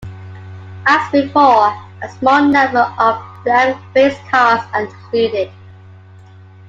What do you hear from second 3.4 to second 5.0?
blank-faced cards are